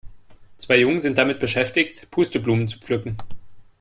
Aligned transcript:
Zwei 0.57 0.79
Jungen 0.79 0.99
sind 0.99 1.19
damit 1.19 1.37
beschäftigt, 1.37 2.09
Pusteblumen 2.09 2.67
zu 2.67 2.79
pflücken. 2.79 3.17